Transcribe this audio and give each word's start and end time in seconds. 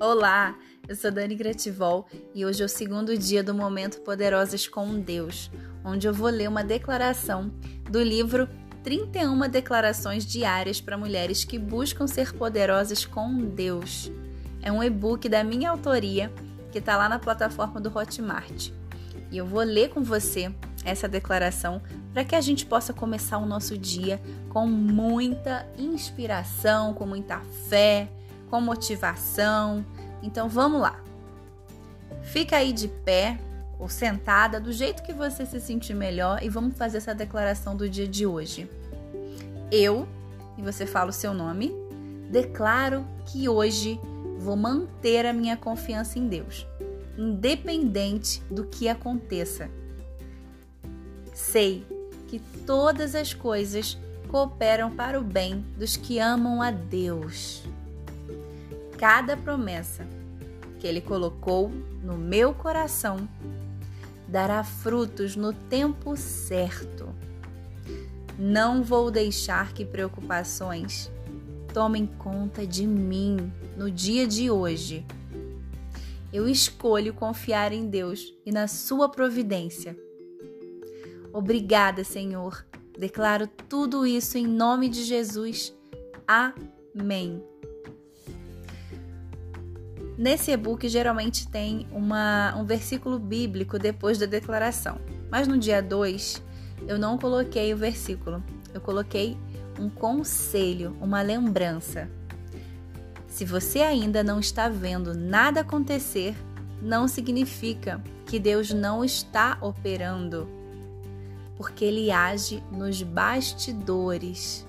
Olá, 0.00 0.56
eu 0.86 0.94
sou 0.94 1.10
Dani 1.10 1.34
Grativol 1.34 2.06
e 2.32 2.46
hoje 2.46 2.62
é 2.62 2.64
o 2.64 2.68
segundo 2.68 3.18
dia 3.18 3.42
do 3.42 3.52
Momento 3.52 4.00
Poderosas 4.02 4.68
com 4.68 5.00
Deus, 5.00 5.50
onde 5.84 6.06
eu 6.06 6.14
vou 6.14 6.28
ler 6.28 6.48
uma 6.48 6.62
declaração 6.62 7.50
do 7.90 8.00
livro 8.00 8.48
31 8.84 9.48
Declarações 9.48 10.24
Diárias 10.24 10.80
para 10.80 10.96
Mulheres 10.96 11.42
que 11.42 11.58
Buscam 11.58 12.06
Ser 12.06 12.32
Poderosas 12.32 13.04
com 13.04 13.38
Deus. 13.38 14.08
É 14.62 14.70
um 14.70 14.84
e-book 14.84 15.28
da 15.28 15.42
minha 15.42 15.68
autoria 15.68 16.32
que 16.70 16.78
está 16.78 16.96
lá 16.96 17.08
na 17.08 17.18
plataforma 17.18 17.80
do 17.80 17.92
Hotmart. 17.92 18.70
E 19.32 19.36
eu 19.36 19.46
vou 19.46 19.64
ler 19.64 19.88
com 19.88 20.04
você 20.04 20.54
essa 20.84 21.08
declaração 21.08 21.82
para 22.12 22.24
que 22.24 22.36
a 22.36 22.40
gente 22.40 22.64
possa 22.64 22.92
começar 22.92 23.38
o 23.38 23.46
nosso 23.46 23.76
dia 23.76 24.22
com 24.48 24.64
muita 24.64 25.68
inspiração, 25.76 26.94
com 26.94 27.04
muita 27.04 27.40
fé, 27.68 28.08
com 28.48 28.60
motivação. 28.60 29.84
Então 30.22 30.48
vamos 30.48 30.80
lá. 30.80 31.00
Fica 32.22 32.56
aí 32.56 32.72
de 32.72 32.88
pé 32.88 33.38
ou 33.78 33.88
sentada, 33.88 34.60
do 34.60 34.72
jeito 34.72 35.02
que 35.02 35.12
você 35.12 35.46
se 35.46 35.60
sentir 35.60 35.94
melhor 35.94 36.42
e 36.42 36.48
vamos 36.48 36.76
fazer 36.76 36.98
essa 36.98 37.14
declaração 37.14 37.76
do 37.76 37.88
dia 37.88 38.08
de 38.08 38.26
hoje. 38.26 38.68
Eu, 39.70 40.08
e 40.56 40.62
você 40.62 40.84
fala 40.84 41.10
o 41.10 41.12
seu 41.12 41.32
nome, 41.32 41.72
declaro 42.30 43.06
que 43.26 43.48
hoje 43.48 44.00
vou 44.38 44.56
manter 44.56 45.26
a 45.26 45.32
minha 45.32 45.56
confiança 45.56 46.18
em 46.18 46.26
Deus, 46.26 46.66
independente 47.16 48.42
do 48.50 48.64
que 48.64 48.88
aconteça. 48.88 49.70
Sei 51.32 51.86
que 52.26 52.40
todas 52.66 53.14
as 53.14 53.32
coisas 53.32 53.96
cooperam 54.28 54.90
para 54.90 55.18
o 55.18 55.24
bem 55.24 55.64
dos 55.76 55.96
que 55.96 56.18
amam 56.18 56.60
a 56.60 56.70
Deus 56.70 57.62
cada 58.98 59.36
promessa 59.36 60.04
que 60.78 60.86
Ele 60.86 61.00
colocou 61.00 61.70
no 62.02 62.18
meu 62.18 62.52
coração 62.52 63.28
dará 64.26 64.62
frutos 64.62 65.36
no 65.36 65.52
tempo 65.52 66.16
certo. 66.16 67.08
Não 68.38 68.82
vou 68.82 69.10
deixar 69.10 69.72
que 69.72 69.84
preocupações 69.84 71.10
tomem 71.72 72.06
conta 72.06 72.66
de 72.66 72.86
mim 72.86 73.52
no 73.76 73.90
dia 73.90 74.26
de 74.26 74.50
hoje. 74.50 75.06
Eu 76.32 76.48
escolho 76.48 77.14
confiar 77.14 77.72
em 77.72 77.88
Deus 77.88 78.34
e 78.44 78.52
na 78.52 78.68
Sua 78.68 79.08
providência. 79.08 79.96
Obrigada, 81.32 82.04
Senhor. 82.04 82.66
Declaro 82.98 83.46
tudo 83.68 84.06
isso 84.06 84.36
em 84.36 84.46
nome 84.46 84.88
de 84.88 85.04
Jesus. 85.04 85.74
Amém. 86.26 87.42
Nesse 90.18 90.50
e-book 90.50 90.88
geralmente 90.88 91.46
tem 91.46 91.86
uma, 91.92 92.52
um 92.56 92.64
versículo 92.64 93.20
bíblico 93.20 93.78
depois 93.78 94.18
da 94.18 94.26
declaração, 94.26 94.98
mas 95.30 95.46
no 95.46 95.56
dia 95.56 95.80
2 95.80 96.42
eu 96.88 96.98
não 96.98 97.16
coloquei 97.16 97.72
o 97.72 97.76
versículo, 97.76 98.42
eu 98.74 98.80
coloquei 98.80 99.38
um 99.78 99.88
conselho, 99.88 100.96
uma 101.00 101.22
lembrança. 101.22 102.10
Se 103.28 103.44
você 103.44 103.78
ainda 103.78 104.24
não 104.24 104.40
está 104.40 104.68
vendo 104.68 105.14
nada 105.14 105.60
acontecer, 105.60 106.34
não 106.82 107.06
significa 107.06 108.02
que 108.26 108.40
Deus 108.40 108.72
não 108.72 109.04
está 109.04 109.56
operando, 109.60 110.48
porque 111.56 111.84
Ele 111.84 112.10
age 112.10 112.60
nos 112.72 113.04
bastidores. 113.04 114.66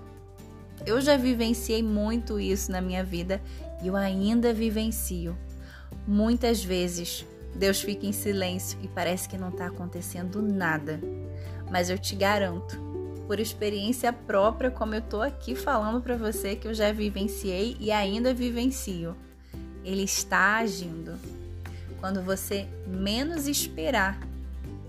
Eu 0.85 1.01
já 1.01 1.17
vivenciei 1.17 1.81
muito 1.81 2.39
isso 2.39 2.71
na 2.71 2.81
minha 2.81 3.03
vida 3.03 3.41
eu 3.83 3.95
ainda 3.95 4.53
vivencio. 4.53 5.37
Muitas 6.07 6.63
vezes 6.63 7.25
Deus 7.55 7.81
fica 7.81 8.05
em 8.05 8.11
silêncio 8.11 8.77
e 8.81 8.87
parece 8.87 9.27
que 9.27 9.37
não 9.37 9.49
está 9.49 9.67
acontecendo 9.67 10.41
nada. 10.41 10.99
Mas 11.69 11.89
eu 11.89 11.97
te 11.97 12.15
garanto, 12.15 12.79
por 13.27 13.39
experiência 13.39 14.11
própria, 14.11 14.71
como 14.71 14.95
eu 14.95 14.99
estou 14.99 15.21
aqui 15.21 15.55
falando 15.55 16.01
para 16.01 16.17
você 16.17 16.55
que 16.55 16.67
eu 16.67 16.73
já 16.73 16.91
vivenciei 16.91 17.77
e 17.79 17.91
ainda 17.91 18.33
vivencio, 18.33 19.15
Ele 19.83 20.03
está 20.03 20.57
agindo. 20.57 21.13
Quando 21.99 22.23
você 22.23 22.67
menos 22.87 23.47
esperar, 23.47 24.19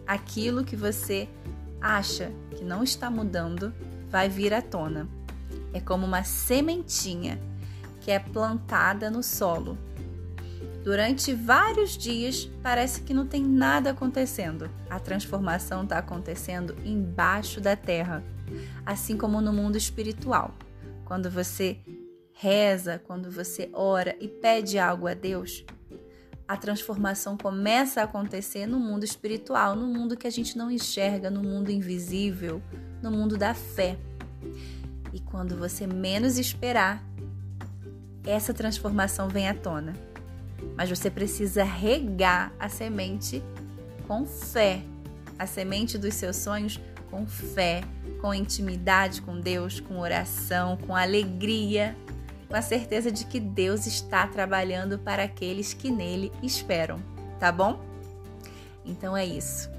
aquilo 0.07 0.65
que 0.65 0.77
você 0.77 1.29
acha 1.81 2.31
que 2.57 2.65
não 2.65 2.83
está 2.83 3.11
mudando 3.11 3.73
vai 4.09 4.29
vir 4.29 4.53
à 4.53 4.63
tona. 4.63 5.09
É 5.73 5.81
como 5.81 6.07
uma 6.07 6.25
sementinha 6.25 7.39
que 8.01 8.11
é 8.11 8.19
plantada 8.19 9.11
no 9.11 9.23
solo. 9.23 9.79
Durante 10.83 11.35
vários 11.35 11.97
dias 11.97 12.51
parece 12.63 13.03
que 13.03 13.13
não 13.13 13.27
tem 13.27 13.43
nada 13.43 13.91
acontecendo. 13.91 14.71
A 14.89 14.99
transformação 14.99 15.85
está 15.85 15.99
acontecendo 15.99 16.75
embaixo 16.85 17.61
da 17.61 17.77
terra, 17.77 18.25
assim 18.85 19.17
como 19.17 19.41
no 19.41 19.53
mundo 19.53 19.77
espiritual. 19.77 20.55
Quando 21.05 21.31
você 21.31 21.79
reza, 22.33 22.99
quando 22.99 23.31
você 23.31 23.69
ora 23.75 24.17
e 24.19 24.27
pede 24.27 24.79
algo 24.79 25.07
a 25.07 25.13
Deus, 25.13 25.65
a 26.49 26.57
transformação 26.57 27.37
começa 27.37 28.01
a 28.01 28.05
acontecer 28.05 28.67
no 28.67 28.81
mundo 28.81 29.05
espiritual, 29.05 29.77
no 29.77 29.87
mundo 29.87 30.17
que 30.17 30.27
a 30.27 30.31
gente 30.31 30.57
não 30.57 30.71
enxerga, 30.71 31.31
no 31.31 31.43
mundo 31.43 31.71
invisível, 31.71 32.63
no 33.03 33.11
mundo 33.11 33.37
da 33.37 33.53
fé. 33.53 33.99
E 35.13 35.21
quando 35.21 35.57
você 35.57 35.87
menos 35.87 36.39
esperar, 36.39 37.05
essa 38.25 38.53
transformação 38.53 39.29
vem 39.29 39.49
à 39.49 39.55
tona. 39.55 39.95
Mas 40.77 40.91
você 40.91 41.11
precisa 41.11 41.65
regar 41.65 42.53
a 42.59 42.69
semente 42.69 43.43
com 44.07 44.27
fé, 44.27 44.83
a 45.39 45.47
semente 45.47 45.97
dos 45.97 46.15
seus 46.15 46.37
sonhos 46.37 46.81
com 47.11 47.27
fé, 47.27 47.83
com 48.21 48.33
intimidade 48.33 49.23
com 49.23 49.41
Deus, 49.41 49.81
com 49.81 49.99
oração, 49.99 50.77
com 50.77 50.95
alegria, 50.95 51.97
com 52.49 52.55
a 52.55 52.63
certeza 52.63 53.11
de 53.11 53.25
que 53.25 53.41
Deus 53.41 53.87
está 53.87 54.27
trabalhando 54.27 54.99
para 54.99 55.25
aqueles 55.25 55.73
que 55.73 55.91
nele 55.91 56.31
esperam, 56.43 57.01
tá 57.39 57.51
bom? 57.51 57.81
Então 58.85 59.17
é 59.17 59.25
isso. 59.25 59.71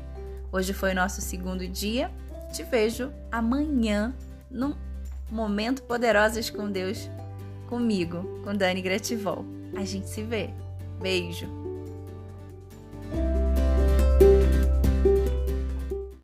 Hoje 0.51 0.74
foi 0.74 0.91
o 0.91 0.96
nosso 0.96 1.22
segundo 1.22 1.68
dia. 1.68 2.12
Te 2.51 2.63
vejo 2.63 3.12
amanhã 3.31 4.13
num 4.50 4.75
Momento 5.30 5.84
Poderosas 5.84 6.50
com 6.50 6.69
Deus 6.69 7.09
comigo, 7.72 8.42
com 8.44 8.54
Dani 8.54 8.82
Grativol. 8.82 9.46
A 9.78 9.86
gente 9.86 10.09
se 10.09 10.22
vê. 10.22 10.50
Beijo! 11.02 11.61